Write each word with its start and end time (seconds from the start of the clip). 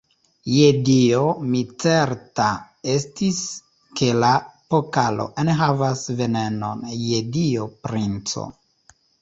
Je 0.51 0.69
Dio, 0.85 1.19
mi 1.49 1.59
certa 1.83 2.47
estis, 2.95 3.41
ke 4.01 4.09
la 4.23 4.33
pokalo 4.75 5.29
enhavas 5.45 6.05
venenon, 6.23 6.83
je 7.07 7.21
Dio, 7.37 7.69
princo! 7.87 8.49